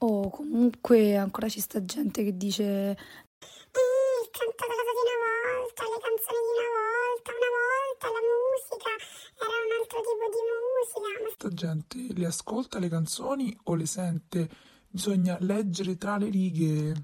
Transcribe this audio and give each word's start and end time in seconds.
O 0.00 0.30
comunque 0.30 1.16
ancora 1.16 1.48
ci 1.48 1.60
sta 1.60 1.84
gente 1.84 2.22
che 2.22 2.36
dice 2.36 2.62
il 2.62 4.30
cantato 4.30 4.70
di 4.70 5.02
una 5.02 5.18
volta, 5.58 5.82
le 5.82 5.98
canzoni 5.98 6.38
di 6.46 6.62
una 6.62 6.86
volta, 6.86 7.30
una 7.34 7.52
volta 7.58 8.06
la 8.14 8.22
musica 8.30 8.92
era 9.42 9.56
un 9.66 9.72
altro 9.80 9.98
tipo 10.06 10.26
di 10.34 10.42
musica. 10.54 11.08
Questa 11.22 11.50
gente 11.50 11.96
le 12.14 12.26
ascolta 12.26 12.78
le 12.78 12.88
canzoni 12.88 13.58
o 13.64 13.74
le 13.74 13.86
sente? 13.86 14.48
Bisogna 14.88 15.36
leggere 15.40 15.96
tra 15.96 16.16
le 16.16 16.28
righe. 16.30 16.94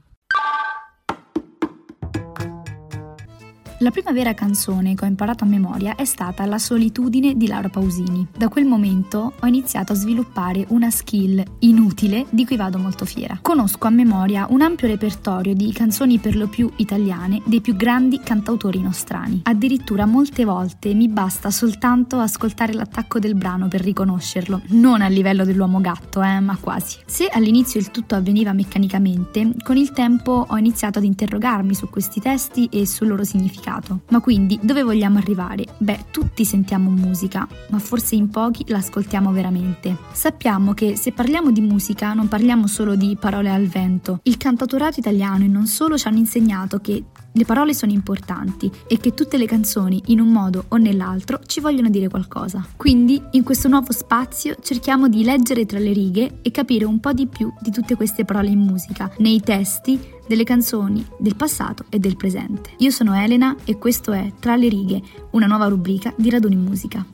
La 3.79 3.91
prima 3.91 4.12
vera 4.12 4.34
canzone 4.34 4.95
che 4.95 5.04
ho 5.04 5.09
imparato 5.09 5.43
a 5.43 5.48
memoria 5.48 5.96
è 5.96 6.04
stata 6.04 6.46
La 6.46 6.59
solitudine 6.59 7.36
di 7.36 7.48
Laura 7.48 7.68
Pausini. 7.68 8.29
Da 8.36 8.48
quel 8.48 8.66
momento 8.66 9.32
ho 9.38 9.46
iniziato 9.46 9.93
a 9.93 9.96
sviluppare 9.96 10.64
una 10.68 10.91
skill 10.91 11.42
inutile 11.60 12.24
di 12.30 12.46
cui 12.46 12.55
vado 12.56 12.79
molto 12.79 13.05
fiera. 13.05 13.37
Conosco 13.42 13.88
a 13.88 13.91
memoria 13.91 14.46
un 14.48 14.62
ampio 14.62 14.87
repertorio 14.87 15.55
di 15.55 15.73
canzoni 15.73 16.18
per 16.18 16.37
lo 16.37 16.46
più 16.46 16.70
italiane 16.77 17.42
dei 17.46 17.60
più 17.60 17.74
grandi 17.74 18.20
cantautori 18.20 18.80
nostrani. 18.80 19.41
Addirittura 19.42 20.06
molte 20.06 20.45
volte 20.45 20.95
mi 20.95 21.09
basta 21.09 21.51
soltanto 21.51 22.20
ascoltare 22.20 22.74
l'attacco 22.74 23.18
del 23.18 23.34
brano 23.34 23.66
per 23.66 23.80
riconoscerlo, 23.80 24.62
non 24.68 25.02
a 25.02 25.09
livello 25.09 25.45
dell'uomo 25.45 25.80
gatto, 25.80 26.23
eh, 26.23 26.38
ma 26.38 26.56
quasi. 26.60 26.98
Se 27.06 27.27
all'inizio 27.27 27.80
il 27.80 27.91
tutto 27.91 28.15
avveniva 28.15 28.52
meccanicamente, 28.52 29.56
con 29.65 29.77
il 29.77 29.91
tempo 29.91 30.46
ho 30.48 30.56
iniziato 30.56 31.01
ad 31.01 31.04
interrogarmi 31.04 31.74
su 31.74 31.91
questi 31.91 32.20
testi 32.20 32.68
e 32.70 32.87
sul 32.87 33.09
loro 33.09 33.24
significato 33.24 33.62
significato. 33.74 34.01
Ma 34.09 34.20
quindi 34.20 34.59
dove 34.62 34.83
vogliamo 34.83 35.19
arrivare? 35.19 35.64
Beh, 35.78 36.06
tutti 36.10 36.45
sentiamo 36.45 36.91
musica, 36.91 37.46
ma 37.69 37.78
forse 37.78 38.15
in 38.15 38.28
pochi 38.28 38.65
l'ascoltiamo 38.69 39.32
veramente. 39.32 39.96
Sappiamo 40.12 40.74
che 40.74 40.96
se 40.96 41.12
parliamo 41.12 41.51
di 41.51 41.60
musica 41.60 42.12
non 42.12 42.29
parliamo 42.29 42.66
solo 42.66 42.95
di 42.95 43.16
parole 43.18 43.51
al 43.51 43.66
vento. 43.66 44.21
Il 44.24 44.37
cantautorato 44.37 45.01
italiano 45.01 45.45
e 45.45 45.49
non 45.49 45.66
solo 45.66 45.96
ci 45.96 46.07
hanno 46.09 46.18
insegnato 46.18 46.79
che 46.79 47.04
le 47.37 47.45
parole 47.45 47.74
sono 47.74 47.90
importanti 47.90 48.71
e 48.87 48.96
che 48.99 49.13
tutte 49.13 49.38
le 49.38 49.46
canzoni, 49.46 50.01
in 50.07 50.21
un 50.21 50.29
modo 50.29 50.66
o 50.68 50.77
nell'altro, 50.77 51.40
ci 51.46 51.59
vogliono 51.59 51.88
dire 51.88 52.09
qualcosa. 52.09 52.65
Quindi, 52.77 53.21
in 53.32 53.43
questo 53.43 53.66
nuovo 53.66 53.93
spazio, 53.93 54.54
cerchiamo 54.63 55.09
di 55.09 55.24
leggere 55.24 55.66
tra 55.66 55.80
le 55.80 55.93
righe 55.93 56.38
e 56.43 56.52
capire 56.52 56.85
un 56.85 57.01
po' 57.01 57.12
di 57.12 57.27
più 57.27 57.52
di 57.60 57.73
tutte 57.73 57.96
queste 57.96 58.24
parole 58.24 58.51
in 58.51 58.60
musica, 58.60 59.10
nei 59.18 59.40
testi, 59.40 59.99
delle 60.29 60.45
canzoni 60.45 61.05
del 61.18 61.35
passato 61.35 61.87
e 61.88 61.99
del 61.99 62.16
presente. 62.16 62.71
Io 62.79 62.90
sono 62.90 63.15
Elena 63.15 63.57
e 63.65 63.79
questo 63.79 64.12
è 64.12 64.32
Tra 64.38 64.55
le 64.55 64.69
righe, 64.69 65.03
una 65.31 65.47
nuova 65.47 65.66
rubrica 65.66 66.15
di 66.16 66.31
Raduni 66.31 66.56
Musica. 66.56 67.05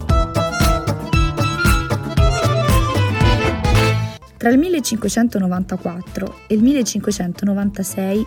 Tra 4.37 4.51
il 4.51 4.59
1594 4.59 6.41
e 6.47 6.55
il 6.55 6.63
1596 6.63 8.27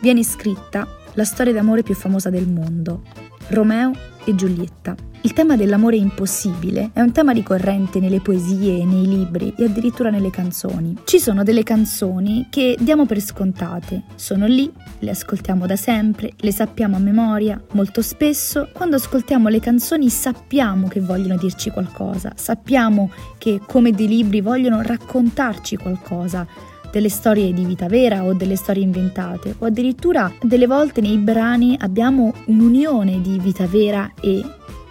viene 0.00 0.24
scritta 0.24 0.98
la 1.14 1.24
storia 1.24 1.52
d'amore 1.52 1.82
più 1.82 1.94
famosa 1.94 2.30
del 2.30 2.48
mondo, 2.48 3.02
Romeo 3.48 3.92
e 4.24 4.34
Giulietta. 4.34 4.94
Il 5.22 5.34
tema 5.34 5.54
dell'amore 5.54 5.96
impossibile 5.96 6.90
è 6.94 7.00
un 7.02 7.12
tema 7.12 7.32
ricorrente 7.32 8.00
nelle 8.00 8.20
poesie, 8.20 8.86
nei 8.86 9.06
libri 9.06 9.52
e 9.54 9.64
addirittura 9.64 10.08
nelle 10.08 10.30
canzoni. 10.30 10.96
Ci 11.04 11.18
sono 11.18 11.42
delle 11.42 11.62
canzoni 11.62 12.46
che 12.48 12.74
diamo 12.80 13.04
per 13.04 13.20
scontate, 13.20 14.04
sono 14.14 14.46
lì, 14.46 14.72
le 15.00 15.10
ascoltiamo 15.10 15.66
da 15.66 15.76
sempre, 15.76 16.32
le 16.36 16.52
sappiamo 16.52 16.96
a 16.96 17.00
memoria. 17.00 17.62
Molto 17.72 18.00
spesso, 18.00 18.70
quando 18.72 18.96
ascoltiamo 18.96 19.48
le 19.48 19.60
canzoni, 19.60 20.08
sappiamo 20.08 20.88
che 20.88 21.00
vogliono 21.00 21.36
dirci 21.36 21.68
qualcosa, 21.68 22.32
sappiamo 22.34 23.10
che 23.36 23.60
come 23.66 23.92
dei 23.92 24.08
libri 24.08 24.40
vogliono 24.40 24.80
raccontarci 24.80 25.76
qualcosa, 25.76 26.46
delle 26.90 27.08
storie 27.08 27.52
di 27.52 27.64
vita 27.64 27.86
vera 27.86 28.24
o 28.24 28.34
delle 28.34 28.56
storie 28.56 28.82
inventate, 28.82 29.54
o 29.58 29.66
addirittura 29.66 30.32
delle 30.42 30.66
volte 30.66 31.00
nei 31.00 31.18
brani 31.18 31.76
abbiamo 31.78 32.32
un'unione 32.46 33.20
di 33.20 33.38
vita 33.38 33.66
vera 33.66 34.12
e 34.20 34.42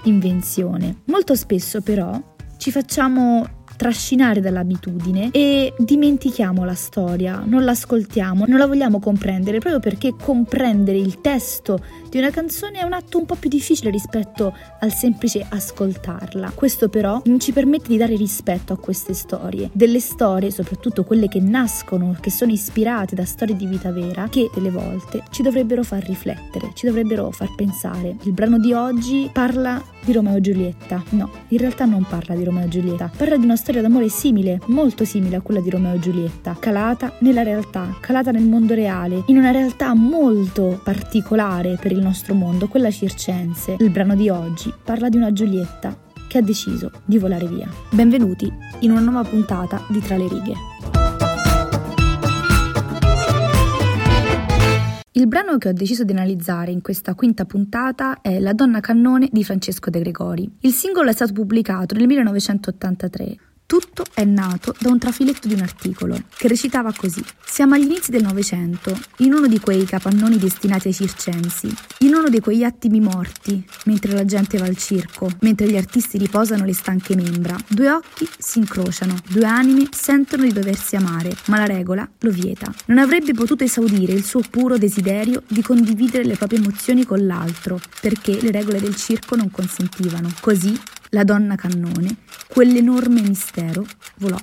invenzione. 0.04 1.02
Molto 1.06 1.36
spesso 1.36 1.82
però 1.82 2.20
ci 2.58 2.72
facciamo 2.72 3.59
trascinare 3.80 4.42
dall'abitudine 4.42 5.30
e 5.32 5.74
dimentichiamo 5.78 6.66
la 6.66 6.74
storia, 6.74 7.42
non 7.46 7.64
l'ascoltiamo, 7.64 8.44
non 8.46 8.60
la 8.60 8.68
vogliamo 8.68 9.00
comprendere 9.00 9.60
proprio 9.60 9.80
perché 9.80 10.16
comprendere 10.22 10.98
il 10.98 11.22
testo 11.22 11.82
di 12.10 12.18
una 12.18 12.30
canzone 12.30 12.80
è 12.80 12.84
un 12.84 12.92
atto 12.92 13.20
un 13.20 13.26
po' 13.26 13.36
più 13.36 13.50
difficile 13.50 13.90
rispetto 13.90 14.54
al 14.82 14.92
semplice 14.92 15.46
ascoltarla. 15.48 16.52
Questo 16.56 16.90
però 16.90 17.22
non 17.24 17.40
ci 17.40 17.54
permette 17.54 17.88
di 17.88 17.96
dare 17.96 18.18
rispetto 18.18 18.74
a 18.74 18.78
queste 18.78 19.14
storie, 19.14 19.70
delle 19.72 20.02
storie, 20.02 20.52
soprattutto 20.52 21.06
quelle 21.06 21.30
che 21.30 21.40
nascono, 21.40 22.18
che 22.20 22.32
sono 22.32 22.52
ispirate 22.52 23.16
da 23.16 23.24
storie 23.24 23.56
di 23.56 23.66
vita 23.66 23.92
vera, 23.92 24.28
che 24.28 24.50
delle 24.54 24.72
volte 24.72 25.24
ci 25.30 25.42
dovrebbero 25.42 25.84
far 25.84 26.04
riflettere, 26.04 26.72
ci 26.74 26.86
dovrebbero 26.86 27.32
far 27.32 27.56
pensare. 27.56 28.18
Il 28.24 28.34
brano 28.34 28.60
di 28.60 28.74
oggi 28.74 29.30
parla 29.32 29.82
di 30.04 30.12
Romeo 30.12 30.38
e 30.38 30.42
Giulietta. 30.42 31.04
No, 31.10 31.30
in 31.50 31.60
realtà 31.60 31.86
non 31.86 32.04
parla 32.04 32.36
di 32.36 32.44
Romeo 32.44 32.66
e 32.66 32.70
Giulietta, 32.70 33.12
parla 33.16 33.38
di 33.38 33.46
una 33.46 33.56
storia 33.56 33.68
d'amore 33.72 34.10
simile, 34.10 34.60
molto 34.66 35.06
simile 35.06 35.36
a 35.36 35.42
quella 35.42 35.62
di 35.62 35.70
Romeo 35.70 35.94
e 35.94 36.00
Giulietta, 36.00 36.58
calata 36.60 37.14
nella 37.20 37.44
realtà, 37.44 37.96
calata 38.00 38.32
nel 38.32 38.48
mondo 38.48 38.74
reale, 38.74 39.24
in 39.28 39.38
una 39.38 39.52
realtà 39.52 39.94
molto 39.94 40.82
particolare 40.84 41.78
per 41.80 41.92
il 41.92 42.00
nostro 42.00 42.34
mondo, 42.34 42.68
quella 42.68 42.90
circense. 42.90 43.76
Il 43.78 43.92
brano 43.92 44.16
di 44.16 44.28
oggi 44.30 44.74
parla 44.84 45.08
di 45.08 45.18
una 45.18 45.32
Giulietta 45.32 45.96
che 46.28 46.40
ha 46.40 46.42
deciso 46.42 46.92
di 47.06 47.20
volare 47.20 47.48
via. 47.48 47.70
Benvenuti 47.92 48.52
in 48.80 48.92
una 48.92 49.02
nuova 49.02 49.24
puntata 49.24 49.86
di 49.88 50.00
Tra 50.00 50.18
le 50.18 50.28
righe. 50.28 50.54
Il 55.12 55.28
brano 55.28 55.58
che 55.58 55.68
ho 55.68 55.74
deciso 55.74 56.04
di 56.04 56.14
analizzare 56.14 56.72
in 56.72 56.82
questa 56.82 57.14
quinta 57.14 57.44
puntata 57.44 58.22
è 58.22 58.40
La 58.40 58.54
donna 58.54 58.80
cannone 58.80 59.28
di 59.32 59.44
Francesco 59.44 59.90
De 59.90 60.00
Gregori. 60.00 60.50
Il 60.62 60.72
singolo 60.72 61.10
è 61.10 61.14
stato 61.14 61.34
pubblicato 61.34 61.94
nel 61.94 62.08
1983 62.08 63.38
tutto 63.70 64.04
è 64.16 64.24
nato 64.24 64.74
da 64.80 64.90
un 64.90 64.98
trafiletto 64.98 65.48
di 65.48 65.54
un 65.54 65.62
articolo 65.62 66.20
che 66.36 66.48
recitava 66.48 66.92
così: 66.92 67.24
Siamo 67.46 67.76
agli 67.76 67.84
inizi 67.84 68.10
del 68.10 68.24
Novecento, 68.24 69.00
in 69.18 69.32
uno 69.32 69.46
di 69.46 69.60
quei 69.60 69.86
capannoni 69.86 70.38
destinati 70.38 70.88
ai 70.88 70.94
circensi, 70.96 71.72
in 72.10 72.16
uno 72.16 72.30
di 72.30 72.40
quegli 72.40 72.64
attimi 72.64 73.00
morti, 73.00 73.64
mentre 73.86 74.14
la 74.14 74.26
gente 74.26 74.58
va 74.58 74.66
al 74.66 74.76
circo, 74.76 75.30
mentre 75.42 75.70
gli 75.70 75.78
artisti 75.78 76.18
riposano 76.18 76.66
le 76.66 76.74
stanche 76.74 77.16
membra. 77.16 77.56
Due 77.68 77.92
occhi 77.92 78.28
si 78.36 78.58
incrociano, 78.58 79.16
due 79.30 79.46
anime 79.46 79.88
sentono 79.92 80.42
di 80.42 80.52
doversi 80.52 80.96
amare, 80.96 81.32
ma 81.46 81.60
la 81.60 81.66
regola 81.66 82.10
lo 82.20 82.32
vieta. 82.32 82.74
Non 82.88 82.98
avrebbe 82.98 83.34
potuto 83.34 83.64
esaudire 83.64 84.14
il 84.14 84.24
suo 84.24 84.42
puro 84.50 84.80
desiderio 84.80 85.44
di 85.48 85.62
condividere 85.62 86.24
le 86.24 86.36
proprie 86.36 86.58
emozioni 86.58 87.06
con 87.06 87.24
l'altro, 87.28 87.80
perché 88.02 88.42
le 88.42 88.50
regole 88.50 88.80
del 88.80 88.96
circo 88.96 89.36
non 89.36 89.52
consentivano. 89.52 90.34
Così 90.42 90.76
la 91.10 91.24
donna 91.24 91.54
cannone, 91.54 92.16
quell'enorme 92.48 93.22
mistero, 93.22 93.86
volò. 94.16 94.38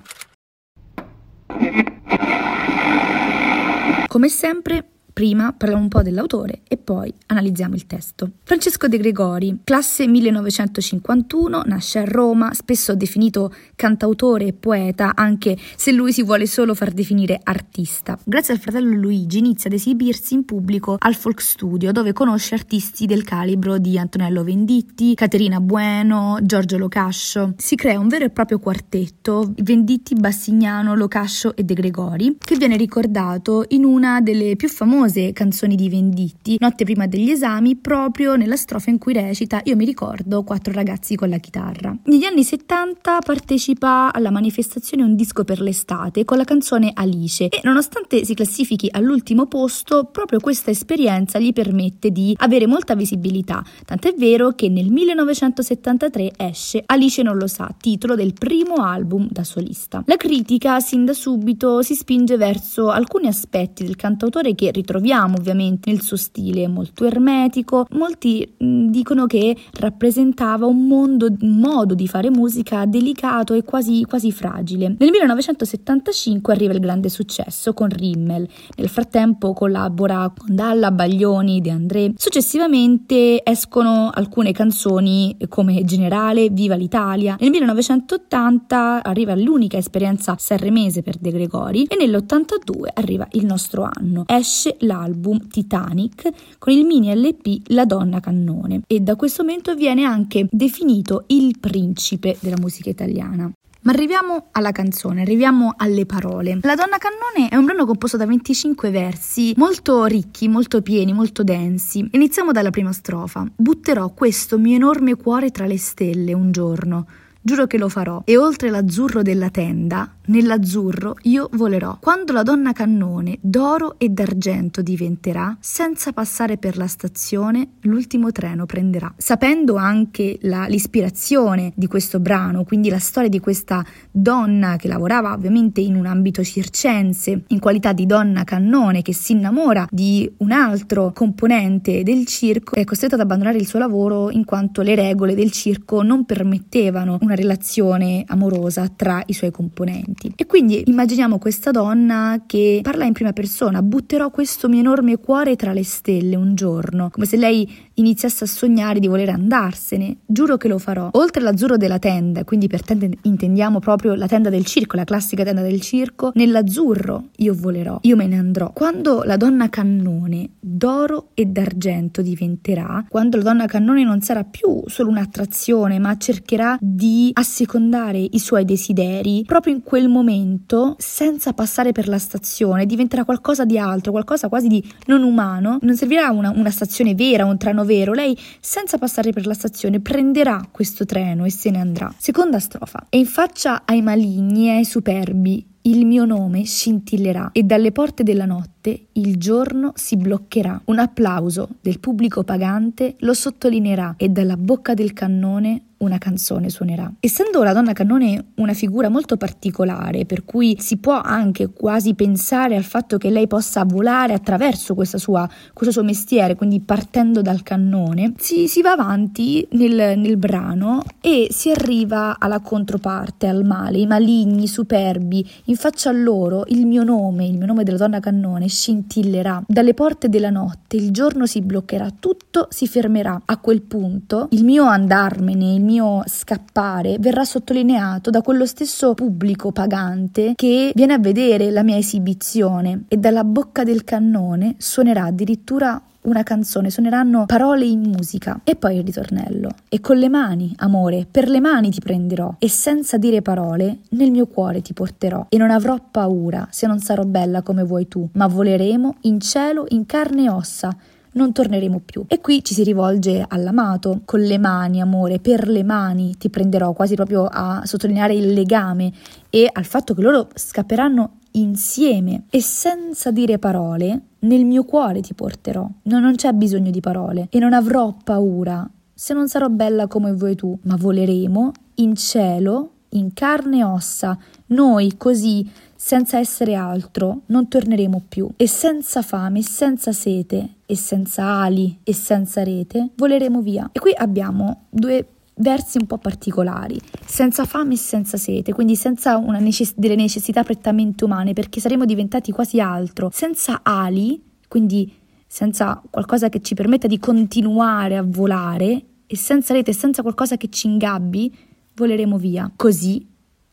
Come 4.07 4.29
sempre, 4.29 4.91
Prima 5.17 5.55
parliamo 5.57 5.85
un 5.85 5.89
po' 5.89 6.03
dell'autore 6.03 6.61
e 6.69 6.77
poi 6.77 7.11
analizziamo 7.29 7.75
il 7.75 7.87
testo. 7.87 8.33
Francesco 8.43 8.87
De 8.87 8.99
Gregori, 8.99 9.61
classe 9.65 10.07
1951, 10.07 11.63
nasce 11.65 12.01
a 12.01 12.05
Roma, 12.05 12.53
spesso 12.53 12.95
definito 12.95 13.51
cantautore 13.77 14.49
e 14.49 14.53
poeta, 14.53 15.15
anche 15.15 15.57
se 15.75 15.91
lui 15.93 16.13
si 16.13 16.23
vuole 16.23 16.47
solo 16.47 16.75
far 16.75 16.91
definire 16.91 17.41
artista. 17.43 18.19
Grazie 18.23 18.53
al 18.53 18.61
fratello 18.61 18.95
Luigi 18.95 19.39
inizia 19.39 19.71
ad 19.71 19.77
esibirsi 19.77 20.35
in 20.35 20.45
pubblico 20.45 20.97
al 20.99 21.15
Folk 21.15 21.41
Studio, 21.41 21.93
dove 21.93 22.13
conosce 22.13 22.55
artisti 22.55 23.07
del 23.07 23.25
calibro 23.25 23.79
di 23.79 23.99
Antonello 23.99 24.45
Venditti, 24.45 25.15
Caterina 25.15 25.61
Bueno, 25.61 26.41
Giorgio 26.43 26.77
Locascio. 26.77 27.55
Si 27.57 27.75
crea 27.75 27.99
un 27.99 28.09
vero 28.09 28.27
e 28.27 28.31
proprio 28.31 28.59
quartetto, 28.59 29.51
Venditti, 29.63 30.15
Bassignano, 30.15 30.95
Locascio 30.95 31.57
e 31.57 31.65
De 31.65 31.73
Gregori, 31.73 32.37
che 32.39 32.57
viene 32.57 32.77
ricordato 32.77 33.65
in 33.69 33.85
una 33.85 34.21
delle 34.21 34.57
più 34.57 34.69
famose 34.69 35.05
famose 35.07 35.33
canzoni 35.33 35.77
di 35.77 35.89
Venditti, 35.89 36.57
notte 36.59 36.85
prima 36.85 37.07
degli 37.07 37.31
esami, 37.31 37.77
proprio 37.77 38.35
nella 38.35 38.57
strofa 38.57 38.91
in 38.91 38.99
cui 38.99 39.13
recita 39.13 39.61
Io 39.65 39.77
mi 39.77 39.85
ricordo 39.85 40.43
quattro 40.43 40.73
ragazzi 40.73 41.15
con 41.15 41.29
la 41.29 41.39
chitarra. 41.39 41.97
Negli 42.05 42.25
anni 42.25 42.43
70 42.43 43.21
partecipa 43.25 44.13
alla 44.13 44.31
manifestazione 44.31 45.05
Un 45.05 45.15
disco 45.15 45.45
per 45.45 45.61
l'estate 45.61 46.25
con 46.25 46.37
la 46.37 46.45
canzone 46.45 46.91
Alice 46.93 47.45
e 47.45 47.61
nonostante 47.63 48.25
si 48.25 48.35
classifichi 48.35 48.89
all'ultimo 48.91 49.47
posto, 49.47 50.09
proprio 50.11 50.41
questa 50.41 50.71
esperienza 50.71 51.39
gli 51.39 51.53
permette 51.53 52.11
di 52.11 52.35
avere 52.39 52.67
molta 52.67 52.95
visibilità, 52.95 53.65
tant'è 53.85 54.15
vero 54.15 54.51
che 54.51 54.69
nel 54.69 54.91
1973 54.91 56.33
esce 56.37 56.83
Alice 56.87 57.23
non 57.23 57.37
lo 57.37 57.47
sa, 57.47 57.73
titolo 57.79 58.15
del 58.15 58.33
primo 58.33 58.77
album 58.77 59.29
da 59.31 59.45
solista. 59.45 60.03
La 60.07 60.17
critica 60.17 60.81
sin 60.81 61.05
da 61.05 61.13
subito 61.13 61.83
si 61.83 61.95
spinge 61.95 62.37
verso 62.37 62.91
alcuni 62.91 63.29
aspetti 63.29 63.85
del 63.85 63.97
cantautore 63.97 64.55
che 64.55 64.71
ritrova 64.73 64.96
ritroviamo 64.97 65.37
ovviamente 65.37 65.91
nel 65.91 66.01
suo 66.01 66.17
stile 66.17 66.67
molto 66.69 67.05
ermetico. 67.05 67.87
Molti 67.91 68.55
mh, 68.57 68.87
dicono 68.87 69.27
che 69.27 69.57
rappresentava 69.79 70.67
un 70.67 70.87
mondo, 70.87 71.27
un 71.27 71.59
modo 71.59 71.95
di 71.95 72.09
fare 72.09 72.31
musica 72.31 72.85
delicato 72.87 73.55
e 73.55 73.63
quasi, 73.63 74.05
quasi 74.05 74.33
fragile. 74.33 74.95
Nel 74.99 75.11
1975 75.11 76.53
arriva 76.53 76.73
il 76.73 76.81
grande 76.81 77.09
successo 77.09 77.75
con 77.75 77.89
Rimmel. 77.89 78.49
Nel 78.77 78.89
frattempo 78.89 79.53
collabora 79.53 80.33
con 80.35 80.55
Dalla, 80.55 80.91
Baglioni, 80.91 81.61
De 81.61 81.71
André. 81.71 82.13
Successivamente 82.17 83.43
escono 83.45 84.11
alcune 84.13 84.53
canzoni 84.53 85.37
come 85.49 85.85
Generale, 85.85 86.49
Viva 86.49 86.75
l'Italia. 86.75 87.37
Nel 87.39 87.51
1980 87.51 89.03
arriva 89.03 89.35
l'unica 89.35 89.77
esperienza 89.77 90.37
sanremese 90.39 91.03
per 91.03 91.17
De 91.17 91.31
Gregori 91.31 91.85
e 91.85 91.97
nell'82 91.97 92.89
arriva 92.95 93.27
il 93.33 93.45
nostro 93.45 93.89
anno. 93.91 94.25
Esce 94.27 94.77
l'album 94.87 95.49
Titanic 95.49 96.31
con 96.59 96.73
il 96.73 96.85
mini 96.85 97.15
LP 97.15 97.69
La 97.71 97.85
donna 97.85 98.21
cannone 98.21 98.83
e 98.87 99.01
da 99.01 99.17
questo 99.17 99.43
momento 99.43 99.75
viene 99.75 100.05
anche 100.05 100.47
definito 100.51 101.25
il 101.29 101.59
principe 101.59 102.37
della 102.41 102.57
musica 102.59 102.89
italiana. 102.89 103.51
Ma 103.87 103.93
arriviamo 103.93 104.49
alla 104.51 104.73
canzone, 104.73 105.21
arriviamo 105.21 105.75
alle 105.77 106.07
parole. 106.07 106.59
La 106.63 106.75
donna 106.75 106.99
cannone 106.99 107.49
è 107.49 107.55
un 107.55 107.67
brano 107.67 107.87
composto 107.87 108.17
da 108.17 108.27
25 108.27 108.91
versi, 108.91 109.55
molto 109.57 110.07
ricchi, 110.07 110.49
molto 110.49 110.83
pieni, 110.83 111.13
molto 111.13 111.45
densi. 111.45 112.05
Iniziamo 112.11 112.51
dalla 112.51 112.71
prima 112.71 112.93
strofa. 112.93 113.47
Butterò 113.55 114.11
questo 114.13 114.59
mio 114.59 114.75
enorme 114.75 115.15
cuore 115.15 115.53
tra 115.53 115.67
le 115.67 115.79
stelle 115.79 116.33
un 116.33 116.51
giorno. 116.51 117.07
Giuro 117.41 117.69
che 117.69 117.79
lo 117.79 117.89
farò. 117.89 118.23
E 118.25 118.37
oltre 118.37 118.71
l'azzurro 118.71 119.23
della 119.23 119.51
tenda, 119.51 120.16
Nell'azzurro 120.27 121.17
io 121.23 121.49
volerò. 121.53 121.99
Quando 122.01 122.33
la 122.33 122.43
donna 122.43 122.73
cannone 122.73 123.39
d'oro 123.41 123.95
e 123.99 124.09
d'argento 124.09 124.83
diventerà, 124.83 125.57
senza 125.61 126.13
passare 126.13 126.57
per 126.57 126.77
la 126.77 126.89
stazione, 126.89 127.75
l'ultimo 127.83 128.33
treno 128.33 128.67
prenderà. 128.67 129.13
Sapendo 129.17 129.77
anche 129.77 130.39
la, 130.43 130.67
l'ispirazione 130.67 131.73
di 131.77 131.87
questo 131.87 132.19
brano, 132.19 132.65
quindi 132.65 132.89
la 132.89 132.99
storia 132.99 133.29
di 133.29 133.39
questa 133.39 133.85
donna 134.11 134.77
che 134.77 134.89
lavorava 134.89 135.33
ovviamente 135.33 135.81
in 135.81 135.95
un 135.95 136.07
ambito 136.07 136.43
circense, 136.43 137.45
in 137.47 137.61
qualità 137.61 137.93
di 137.93 138.07
donna 138.07 138.43
cannone 138.43 139.03
che 139.03 139.15
si 139.15 139.33
innamora 139.33 139.87
di 139.91 140.29
un 140.39 140.51
altro 140.51 141.13
componente 141.15 142.03
del 142.03 142.27
circo, 142.27 142.75
è 142.75 142.85
costretta 142.85 143.15
ad 143.15 143.21
abbandonare 143.21 143.59
il 143.59 143.67
suo 143.67 143.79
lavoro 143.79 144.31
in 144.31 144.45
quanto 144.45 144.83
le 144.83 144.97
regole 144.97 145.37
del 145.37 145.53
circo 145.53 146.03
non 146.03 146.25
permettevano 146.25 147.19
una 147.21 147.35
relazione 147.37 148.25
amorosa 148.27 148.89
tra 148.89 149.23
i 149.27 149.33
suoi 149.33 149.53
componenti 149.53 150.16
sentimenti. 150.17 150.33
E 150.37 150.47
quindi 150.47 150.83
immaginiamo 150.87 151.39
questa 151.39 151.71
donna 151.71 152.43
che 152.47 152.81
parla 152.83 153.05
in 153.05 153.13
prima 153.13 153.33
persona, 153.33 153.83
butterò 153.83 154.31
questo 154.31 154.69
mio 154.69 154.81
enorme 154.81 155.19
cuore 155.19 155.57
tra 155.57 155.73
le 155.73 155.85
stelle 155.85 156.37
un 156.37 156.55
giorno, 156.55 157.11
come 157.11 157.27
se 157.27 157.37
lei 157.37 157.86
iniziasse 157.97 158.45
a 158.45 158.47
sognare 158.47 158.99
di 158.99 159.07
voler 159.07 159.31
andarsene. 159.31 160.19
Giuro 160.27 160.57
che 160.57 160.69
lo 160.69 160.79
farò. 160.79 161.11
Oltre 161.13 161.41
all'azzurro 161.41 161.77
della 161.77 161.99
tenda, 161.99 162.45
quindi 162.45 162.67
per 162.67 162.83
tenda 162.83 163.07
intendiamo 163.23 163.79
proprio 163.79 164.15
la 164.15 164.27
tenda 164.27 164.51
del 164.51 164.65
circo, 164.65 164.97
la 164.97 165.05
classica 165.05 165.45
tenda 165.45 165.63
del 165.63 165.81
circo, 165.81 166.33
nell'azzurro 166.35 167.29
io 167.37 167.55
volerò, 167.55 167.99
io 168.03 168.17
me 168.17 168.27
ne 168.27 168.39
andrò. 168.39 168.73
Quando 168.73 169.23
la 169.25 169.37
donna 169.37 169.69
cannone 169.69 170.51
d'oro 170.61 171.29
e 171.35 171.47
d'argento 171.47 172.23
diventerà, 172.23 173.05
quando 173.09 173.37
la 173.37 173.43
donna 173.43 173.67
cannone 173.67 174.05
non 174.05 174.21
sarà 174.21 174.45
più 174.45 174.83
solo 174.87 175.11
un'attrazione, 175.11 175.99
ma 175.99 176.17
cercherà 176.17 176.77
di 176.81 177.31
assecondare 177.33 178.19
i 178.19 178.39
suoi 178.39 178.65
desideri, 178.65 179.45
proprio 179.47 179.75
in 179.75 179.83
quel 179.83 180.09
momento, 180.09 180.97
senza 180.99 181.53
passare 181.53 181.93
per 181.93 182.09
la 182.09 182.19
stazione, 182.19 182.87
diventerà 182.87 183.25
qualcosa 183.25 183.65
di 183.65 183.79
altro, 183.79 184.13
qualcosa 184.13 184.49
quasi 184.49 184.69
di 184.69 184.85
non 185.07 185.23
umano. 185.23 185.79
Non 185.81 185.97
servirà 185.97 186.31
una, 186.31 186.51
una 186.51 186.71
stazione 186.71 187.15
vera, 187.15 187.45
un 187.45 187.57
treno 187.57 187.85
vero, 187.87 188.13
lei 188.13 188.39
senza 188.61 188.99
passare 188.99 189.33
per 189.33 189.47
la 189.47 189.55
stazione 189.55 190.01
prenderà 190.01 190.69
questo 190.71 191.07
treno 191.07 191.47
e 191.47 191.51
se 191.51 191.71
ne 191.71 191.79
andrà. 191.79 192.13
Seconda 192.19 192.59
strofa. 192.59 193.07
E 193.09 193.17
in 193.17 193.27
faccia 193.27 193.83
ai 193.87 194.03
maligni 194.03 194.69
e 194.69 194.73
ai 194.73 194.85
superbi 194.85 195.76
il 195.87 196.05
mio 196.05 196.25
nome 196.25 196.65
scintillerà 196.65 197.51
e 197.53 197.63
dalle 197.63 197.93
porte 197.93 198.23
della 198.23 198.45
notte 198.45 199.07
il 199.13 199.37
giorno 199.37 199.93
si 199.95 200.17
bloccherà. 200.17 200.83
Un 200.87 200.99
applauso 200.99 201.69
del 201.81 202.01
pubblico 202.01 202.43
pagante 202.43 203.15
lo 203.21 203.35
sottolineerà 203.35 204.15
e 204.17 204.29
dalla 204.29 204.57
bocca 204.57 204.95
del 204.95 205.13
cannone 205.13 205.83
una 205.99 206.19
canzone 206.19 206.69
suonerà. 206.69 207.11
Essendo 207.21 207.63
la 207.63 207.73
donna 207.73 207.93
cannone 207.93 208.53
una 208.57 208.75
figura 208.75 209.09
molto 209.09 209.37
particolare, 209.37 210.27
per 210.27 210.45
cui 210.45 210.77
si 210.79 210.99
può 210.99 211.21
anche 211.21 211.69
quasi 211.69 212.15
pensare 212.15 212.77
al 212.77 212.85
fatto 212.85 213.17
che 213.17 213.31
lei 213.31 213.47
possa 213.47 213.85
volare 213.85 214.35
attraverso 214.35 214.95
sua, 215.05 215.49
questo 215.73 215.93
suo 215.93 216.03
mestiere, 216.05 216.55
quindi 216.55 216.81
partendo 216.81 217.41
dal 217.41 217.63
cannone, 217.63 218.35
si, 218.37 218.69
si 218.69 218.83
va 218.83 218.93
avanti 218.93 219.67
nel, 219.73 220.19
nel, 220.19 220.37
brano 220.37 221.03
e 221.21 221.49
si 221.51 221.71
arriva 221.71 222.37
alla 222.39 222.61
controparte, 222.61 223.47
al 223.47 223.65
male, 223.65 223.99
i 223.99 224.07
maligni, 224.07 224.67
superbi, 224.67 225.49
in 225.77 225.83
faccia 225.83 226.09
a 226.09 226.13
loro 226.13 226.65
il 226.69 226.87
mio 226.87 227.05
nome, 227.05 227.47
il 227.47 227.59
mio 227.59 227.67
nome 227.67 227.85
della 227.85 227.99
donna 227.99 228.19
cannone 228.19 228.67
scintillerà. 228.67 229.63
Dalle 229.67 229.93
porte 229.93 230.31
della 230.31 230.49
notte 230.49 230.97
il 230.97 231.11
giorno 231.11 231.45
si 231.45 231.61
bloccherà, 231.61 232.11
tutto 232.19 232.69
si 232.71 232.89
fermerà. 232.89 233.43
A 233.45 233.59
quel 233.59 233.83
punto 233.83 234.49
il 234.53 234.65
mio 234.65 234.85
andarmene, 234.85 235.75
il 235.75 235.83
mio 235.83 236.23
scappare 236.27 237.17
verrà 237.21 237.45
sottolineato 237.45 238.31
da 238.31 238.41
quello 238.41 238.65
stesso 238.65 239.13
pubblico 239.13 239.71
pagante 239.71 240.55
che 240.57 240.93
viene 240.95 241.13
a 241.13 241.19
vedere 241.19 241.71
la 241.71 241.83
mia 241.83 241.99
esibizione 241.99 243.05
e 243.09 243.19
dalla 243.19 243.45
bocca 243.45 243.85
del 243.85 244.03
cannone 244.03 244.77
suonerà 244.79 245.25
addirittura 245.25 246.01
una 246.27 246.43
canzone, 246.43 246.91
suoneranno 246.91 247.47
parole 247.47 247.85
in 247.85 248.01
musica 248.01 248.61
e 248.63 248.77
poi 248.77 248.97
il 248.97 249.05
ritornello. 249.05 249.71
E 249.89 250.01
con 250.01 250.19
le 250.19 250.29
mani, 250.29 250.73
amore, 250.79 251.27
per 251.29 251.49
le 251.49 251.61
mani 251.61 251.91
ti 251.91 252.01
prenderò 252.01 252.55
e 252.59 252.69
senza 252.69 253.17
dire 253.17 253.43
parole 253.43 253.99
nel 254.11 254.31
mio 254.31 254.47
cuore 254.47 254.83
ti 254.83 254.93
porterò 254.93 255.47
e 255.49 255.57
non 255.57 255.71
avrò 255.71 255.99
paura 256.11 256.69
se 256.71 256.87
non 256.87 256.99
sarò 256.99 257.25
bella 257.25 257.63
come 257.63 257.83
vuoi 257.83 258.09
tu, 258.09 258.29
ma 258.33 258.47
voleremo 258.47 259.17
in 259.23 259.41
cielo 259.41 259.87
in 259.89 260.07
carne 260.07 260.45
e 260.45 260.51
ossa 260.51 260.97
non 261.37 261.53
torneremo 261.53 262.01
più. 262.05 262.25
E 262.29 262.41
qui 262.41 262.65
ci 262.65 262.75
si 262.75 262.83
rivolge 262.83 263.45
all'amato, 263.47 264.23
con 264.25 264.41
le 264.41 264.59
mani, 264.59 265.01
amore, 265.01 265.39
per 265.39 265.69
le 265.69 265.85
mani 265.85 266.37
ti 266.37 266.51
prenderò, 266.51 266.93
quasi 266.93 267.15
proprio 267.15 267.47
a 267.51 267.83
sottolineare 267.85 268.35
il 268.35 268.53
legame 268.53 269.13
e 269.51 269.69
al 269.71 269.85
fatto 269.85 270.15
che 270.15 270.23
loro 270.23 270.49
scapperanno 270.55 271.39
insieme 271.59 272.45
e 272.51 272.61
senza 272.61 273.31
dire 273.31 273.59
parole, 273.59 274.21
nel 274.41 274.65
mio 274.65 274.85
cuore 274.85 275.21
ti 275.21 275.35
porterò. 275.35 275.89
No, 276.03 276.21
non 276.21 276.35
c'è 276.35 276.53
bisogno 276.53 276.91
di 276.91 277.01
parole 277.01 277.49
e 277.51 277.59
non 277.59 277.73
avrò 277.73 278.15
paura 278.23 278.89
se 279.19 279.33
non 279.33 279.49
sarò 279.49 279.69
bella 279.69 280.09
come 280.09 280.35
vuoi 280.35 280.55
tu, 280.55 280.79
ma 280.83 280.95
voleremo 280.95 281.73
in 281.95 282.15
cielo, 282.17 282.91
in 283.11 283.33
carne 283.33 283.79
e 283.79 283.85
ossa, 283.85 284.39
noi 284.67 285.17
così 285.17 285.67
senza 285.95 286.39
essere 286.39 286.75
altro, 286.75 287.41
non 287.47 287.67
torneremo 287.67 288.25
più 288.29 288.47
e 288.57 288.69
senza 288.69 289.23
fame, 289.23 289.63
senza 289.63 290.13
sete 290.13 290.75
e 290.85 290.97
senza 290.97 291.45
ali 291.45 291.99
e 292.05 292.13
senza 292.13 292.63
rete, 292.63 293.09
voleremo 293.17 293.63
via. 293.63 293.89
E 293.91 293.99
qui 293.99 294.13
abbiamo 294.15 294.83
due 294.91 295.27
versi 295.59 295.99
un 295.99 296.07
po' 296.07 296.19
particolari, 296.19 296.99
senza 297.25 297.65
fame 297.65 297.95
e 297.95 297.99
senza 297.99 298.37
sete, 298.37 298.73
quindi 298.73 298.97
senza 298.97 299.39
necess- 299.39 299.95
delle 299.97 300.15
necessità 300.15 300.63
prettamente 300.63 301.25
umane, 301.25 301.53
perché 301.53 301.81
saremo 301.81 302.05
diventati 302.05 302.53
quasi 302.53 302.81
altro, 302.81 303.31
senza 303.33 303.81
ali, 303.83 304.43
quindi 304.69 305.13
senza 305.47 306.03
qualcosa 306.11 306.49
che 306.49 306.61
ci 306.61 306.75
permetta 306.75 307.07
di 307.07 307.19
continuare 307.19 308.17
a 308.17 308.23
volare, 308.23 309.05
e 309.27 309.37
senza 309.37 309.73
rete, 309.73 309.93
senza 309.93 310.23
qualcosa 310.23 310.57
che 310.57 310.69
ci 310.69 310.87
ingabbi, 310.87 311.55
voleremo 311.95 312.37
via. 312.37 312.71
Così 312.75 313.27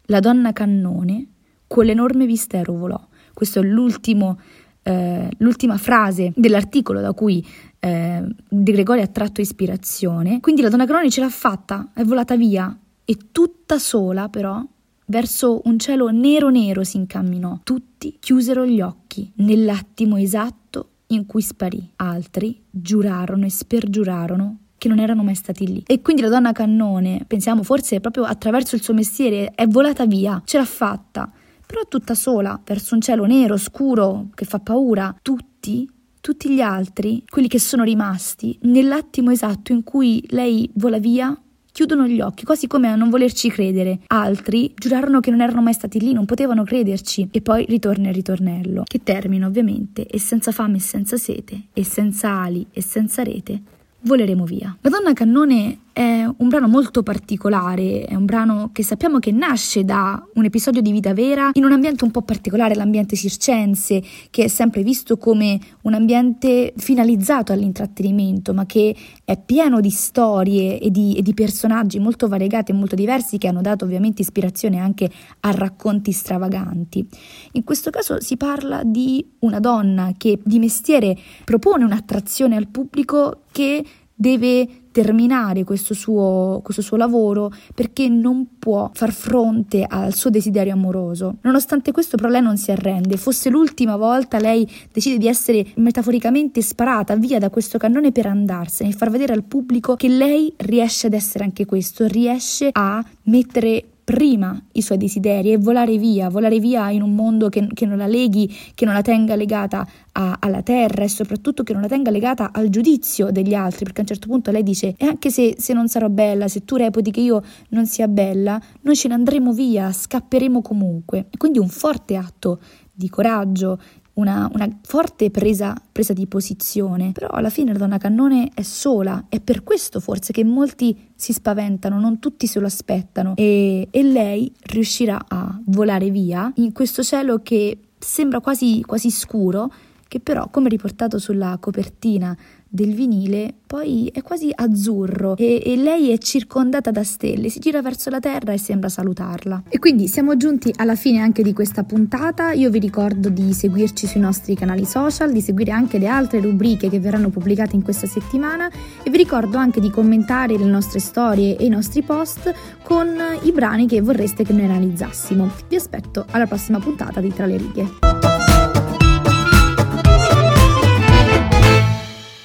la 0.07 0.19
donna 0.19 0.53
cannone 0.53 1.27
con 1.67 1.85
l'enorme 1.85 2.25
mistero 2.25 2.73
volò. 2.73 2.99
Questo 3.33 3.59
è 3.59 3.63
l'ultimo, 3.63 4.39
eh, 4.83 5.29
l'ultima 5.37 5.77
frase 5.77 6.31
dell'articolo 6.35 7.01
da 7.01 7.13
cui 7.13 7.45
eh, 7.83 8.23
De 8.47 8.71
Gregori 8.71 9.01
ha 9.01 9.07
tratto 9.07 9.41
ispirazione. 9.41 10.39
Quindi 10.39 10.61
la 10.61 10.69
donna 10.69 10.85
Croni 10.85 11.11
ce 11.11 11.19
l'ha 11.19 11.29
fatta, 11.29 11.89
è 11.93 12.03
volata 12.03 12.37
via 12.37 12.75
e 13.03 13.17
tutta 13.31 13.77
sola 13.77 14.29
però 14.29 14.63
verso 15.07 15.61
un 15.65 15.77
cielo 15.77 16.09
nero 16.09 16.49
nero 16.49 16.85
si 16.85 16.95
incamminò. 16.95 17.59
Tutti 17.63 18.15
chiusero 18.19 18.65
gli 18.65 18.79
occhi 18.79 19.29
nell'attimo 19.35 20.15
esatto 20.15 20.89
in 21.07 21.25
cui 21.25 21.41
sparì. 21.41 21.91
Altri 21.97 22.63
giurarono 22.69 23.45
e 23.45 23.49
spergiurarono 23.49 24.57
che 24.77 24.87
non 24.87 24.99
erano 24.99 25.23
mai 25.23 25.35
stati 25.35 25.67
lì. 25.67 25.83
E 25.85 26.01
quindi 26.01 26.21
la 26.21 26.29
donna 26.29 26.53
cannone, 26.53 27.25
pensiamo 27.27 27.63
forse 27.63 27.99
proprio 27.99 28.23
attraverso 28.23 28.75
il 28.75 28.81
suo 28.81 28.93
mestiere, 28.93 29.51
è 29.55 29.67
volata 29.67 30.05
via, 30.05 30.41
ce 30.45 30.57
l'ha 30.57 30.65
fatta 30.65 31.31
però 31.73 31.87
tutta 31.87 32.13
sola, 32.13 32.61
verso 32.63 32.93
un 32.93 33.01
cielo 33.01 33.25
nero, 33.25 33.57
scuro, 33.57 34.27
che 34.35 34.45
fa 34.45 34.59
paura. 34.59 35.17
Tutti, 35.23 35.89
tutti 36.23 36.49
gli 36.49 36.61
altri, 36.61 37.21
quelli 37.29 37.49
che 37.49 37.59
sono 37.59 37.83
rimasti, 37.83 38.57
nell'attimo 38.61 39.29
esatto 39.29 39.73
in 39.73 39.83
cui 39.83 40.23
lei 40.29 40.69
vola 40.75 40.97
via, 40.97 41.37
chiudono 41.69 42.07
gli 42.07 42.21
occhi, 42.21 42.45
quasi 42.45 42.65
come 42.65 42.87
a 42.87 42.95
non 42.95 43.09
volerci 43.09 43.49
credere. 43.49 43.99
Altri 44.07 44.73
giurarono 44.73 45.19
che 45.19 45.31
non 45.31 45.41
erano 45.41 45.61
mai 45.61 45.73
stati 45.73 45.99
lì, 45.99 46.13
non 46.13 46.23
potevano 46.23 46.63
crederci. 46.63 47.27
E 47.29 47.41
poi 47.41 47.65
ritorna 47.67 48.07
il 48.07 48.13
ritornello, 48.13 48.83
che 48.85 49.03
termina 49.03 49.47
ovviamente 49.47 50.07
e 50.07 50.17
senza 50.17 50.53
fame 50.53 50.77
e 50.77 50.79
senza 50.79 51.17
sete, 51.17 51.63
e 51.73 51.83
senza 51.83 52.29
ali 52.29 52.65
e 52.71 52.81
senza 52.81 53.21
rete, 53.21 53.61
voleremo 54.03 54.45
via. 54.45 54.77
La 54.79 54.89
donna 54.89 55.11
cannone 55.11 55.79
è 55.93 56.25
un 56.25 56.47
brano 56.49 56.67
molto 56.67 57.03
particolare, 57.03 58.05
è 58.05 58.15
un 58.15 58.25
brano 58.25 58.71
che 58.73 58.83
sappiamo 58.83 59.19
che 59.19 59.31
nasce 59.31 59.85
da 59.85 60.21
un 60.33 60.43
episodio 60.43 60.81
di 60.81 60.91
vita 60.91 61.13
vera 61.13 61.51
in 61.53 61.63
un 61.63 61.71
ambiente 61.71 62.03
un 62.03 62.09
po' 62.09 62.23
particolare, 62.23 62.73
l'ambiente 62.73 63.15
circense, 63.15 64.01
che 64.31 64.45
è 64.45 64.47
sempre 64.47 64.81
visto 64.81 65.17
come 65.17 65.59
un 65.81 65.93
ambiente 65.93 66.73
finalizzato 66.75 67.53
all'intrattenimento, 67.53 68.55
ma 68.55 68.65
che 68.65 68.95
è 69.23 69.37
pieno 69.37 69.79
di 69.81 69.91
storie 69.91 70.79
e 70.79 70.89
di, 70.89 71.15
e 71.15 71.21
di 71.21 71.35
personaggi 71.35 71.99
molto 71.99 72.27
variegati 72.27 72.71
e 72.71 72.75
molto 72.75 72.95
diversi 72.95 73.37
che 73.37 73.47
hanno 73.47 73.61
dato 73.61 73.85
ovviamente 73.85 74.23
ispirazione 74.23 74.79
anche 74.79 75.09
a 75.41 75.51
racconti 75.51 76.11
stravaganti. 76.11 77.07
In 77.51 77.63
questo 77.63 77.91
caso 77.91 78.19
si 78.19 78.35
parla 78.35 78.81
di 78.83 79.23
una 79.39 79.59
donna 79.59 80.11
che 80.17 80.39
di 80.43 80.57
mestiere 80.57 81.15
propone 81.45 81.83
un'attrazione 81.83 82.55
al 82.55 82.67
pubblico 82.67 83.41
che 83.51 83.83
deve 84.15 84.67
terminare 84.91 85.63
questo 85.63 85.93
suo, 85.93 86.61
questo 86.63 86.81
suo, 86.83 86.97
lavoro 86.97 87.51
perché 87.73 88.07
non 88.07 88.59
può 88.59 88.91
far 88.93 89.11
fronte 89.11 89.85
al 89.87 90.13
suo 90.13 90.29
desiderio 90.29 90.73
amoroso. 90.73 91.37
Nonostante 91.41 91.91
questo, 91.91 92.15
però, 92.15 92.29
lei 92.29 92.41
non 92.41 92.57
si 92.57 92.71
arrende. 92.71 93.17
Fosse 93.17 93.49
l'ultima 93.49 93.95
volta, 93.97 94.37
lei 94.39 94.69
decide 94.91 95.17
di 95.17 95.27
essere 95.27 95.65
metaforicamente 95.75 96.61
sparata 96.61 97.15
via 97.15 97.39
da 97.39 97.49
questo 97.49 97.77
cannone 97.77 98.11
per 98.11 98.27
andarsene 98.27 98.91
e 98.91 98.93
far 98.93 99.09
vedere 99.09 99.33
al 99.33 99.43
pubblico 99.43 99.95
che 99.95 100.07
lei 100.07 100.53
riesce 100.57 101.07
ad 101.07 101.13
essere 101.13 101.43
anche 101.43 101.65
questo, 101.65 102.05
riesce 102.05 102.69
a 102.71 103.03
mettere 103.23 103.85
prima 104.03 104.61
i 104.73 104.81
suoi 104.81 104.97
desideri 104.97 105.51
e 105.51 105.57
volare 105.57 105.97
via, 105.97 106.29
volare 106.29 106.59
via 106.59 106.89
in 106.89 107.01
un 107.01 107.15
mondo 107.15 107.49
che, 107.49 107.67
che 107.73 107.85
non 107.85 107.97
la 107.97 108.07
leghi, 108.07 108.53
che 108.75 108.85
non 108.85 108.93
la 108.93 109.01
tenga 109.01 109.35
legata 109.35 109.87
a, 110.13 110.37
alla 110.39 110.61
terra 110.61 111.03
e 111.03 111.07
soprattutto 111.07 111.63
che 111.63 111.73
non 111.73 111.81
la 111.81 111.87
tenga 111.87 112.11
legata 112.11 112.51
al 112.51 112.69
giudizio 112.69 113.31
degli 113.31 113.53
altri, 113.53 113.85
perché 113.85 113.99
a 113.99 114.01
un 114.01 114.07
certo 114.07 114.27
punto 114.27 114.51
lei 114.51 114.63
dice, 114.63 114.93
e 114.97 115.05
anche 115.05 115.29
se, 115.29 115.55
se 115.57 115.73
non 115.73 115.87
sarò 115.87 116.09
bella, 116.09 116.47
se 116.47 116.65
tu 116.65 116.75
reputi 116.75 117.11
che 117.11 117.21
io 117.21 117.41
non 117.69 117.85
sia 117.85 118.07
bella, 118.07 118.61
noi 118.81 118.95
ce 118.95 119.07
ne 119.07 119.13
andremo 119.13 119.53
via, 119.53 119.91
scapperemo 119.91 120.61
comunque. 120.61 121.27
E 121.29 121.37
quindi 121.37 121.59
un 121.59 121.69
forte 121.69 122.15
atto 122.15 122.59
di 122.91 123.09
coraggio, 123.09 123.79
una, 124.15 124.49
una 124.53 124.69
forte 124.83 125.31
presa, 125.31 125.75
presa, 125.91 126.13
di 126.13 126.27
posizione, 126.27 127.11
però 127.13 127.27
alla 127.29 127.49
fine 127.49 127.71
la 127.71 127.79
donna 127.79 127.97
cannone 127.97 128.51
è 128.53 128.61
sola, 128.61 129.25
è 129.29 129.39
per 129.39 129.63
questo 129.63 129.99
forse 129.99 130.31
che 130.31 130.43
molti 130.43 131.11
si 131.15 131.33
spaventano, 131.33 131.99
non 131.99 132.19
tutti 132.19 132.45
se 132.45 132.59
lo 132.59 132.67
aspettano. 132.67 133.33
E, 133.35 133.87
e 133.89 134.03
lei 134.03 134.51
riuscirà 134.63 135.25
a 135.27 135.59
volare 135.65 136.09
via 136.09 136.51
in 136.55 136.73
questo 136.73 137.01
cielo 137.01 137.39
che 137.41 137.77
sembra 137.97 138.39
quasi, 138.39 138.81
quasi 138.81 139.09
scuro, 139.09 139.71
che 140.07 140.19
però, 140.19 140.47
come 140.49 140.69
riportato 140.69 141.17
sulla 141.17 141.57
copertina 141.59 142.37
del 142.73 142.95
vinile, 142.95 143.53
poi 143.67 144.09
è 144.11 144.23
quasi 144.23 144.49
azzurro 144.51 145.37
e, 145.37 145.61
e, 145.63 145.75
lei 145.75 146.09
è 146.09 146.17
circondata 146.17 146.89
da 146.89 147.03
stelle, 147.03 147.49
si 147.49 147.59
gira 147.59 147.83
verso 147.83 148.09
la 148.09 148.19
terra 148.19 148.51
e 148.51 148.57
sembra 148.57 148.89
salutarla. 148.89 149.65
E 149.69 149.77
quindi 149.77 150.07
siamo 150.07 150.35
giunti 150.37 150.73
alla 150.77 150.95
fine 150.95 151.19
anche 151.19 151.43
di 151.43 151.53
questa 151.53 151.83
puntata, 151.83 152.51
io 152.51 152.71
vi 152.71 152.79
ricordo 152.79 153.29
di 153.29 153.53
seguirci 153.53 154.07
sui 154.07 154.21
nostri 154.21 154.55
canali 154.55 154.85
social, 154.85 155.31
di 155.31 155.41
seguire 155.41 155.69
anche 155.69 155.99
le 155.99 156.07
altre 156.07 156.41
rubriche 156.41 156.89
che 156.89 156.99
verranno 156.99 157.29
pubblicate 157.29 157.75
in 157.75 157.83
questa 157.83 158.07
settimana 158.07 158.67
e 159.03 159.09
vi 159.11 159.17
ricordo 159.17 159.57
anche 159.57 159.79
di 159.79 159.91
commentare 159.91 160.57
le 160.57 160.65
nostre 160.65 160.97
storie 160.97 161.55
e 161.55 161.65
i 161.65 161.69
nostri 161.69 162.01
post 162.01 162.51
con 162.81 163.07
i 163.43 163.51
brani 163.51 163.85
che 163.85 164.01
vorreste 164.01 164.43
che 164.43 164.51
noi 164.51 164.65
analizzassimo. 164.65 165.47
Vi 165.67 165.75
aspetto 165.75 166.25
alla 166.31 166.47
prossima 166.47 166.79
puntata 166.79 167.21
di 167.21 167.31
Tra 167.31 167.45
le 167.45 167.57
righe. 167.57 168.32